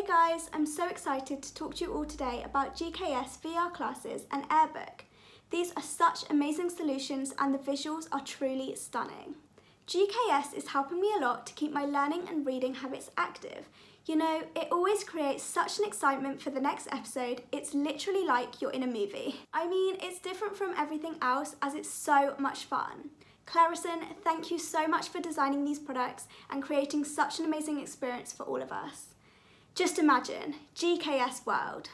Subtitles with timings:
[0.00, 4.24] Hey guys, I'm so excited to talk to you all today about GKS VR classes
[4.30, 5.02] and Airbook.
[5.50, 9.34] These are such amazing solutions and the visuals are truly stunning.
[9.86, 13.68] GKS is helping me a lot to keep my learning and reading habits active.
[14.06, 18.62] You know, it always creates such an excitement for the next episode, it's literally like
[18.62, 19.34] you're in a movie.
[19.52, 23.10] I mean, it's different from everything else as it's so much fun.
[23.44, 28.32] Clarison, thank you so much for designing these products and creating such an amazing experience
[28.32, 29.08] for all of us.
[29.80, 31.88] Just imagine, GKS World.